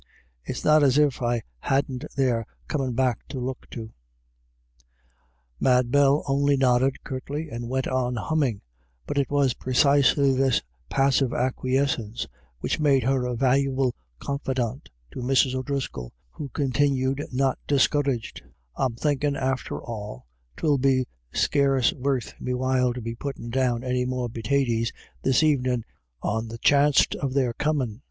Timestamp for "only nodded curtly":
6.27-7.49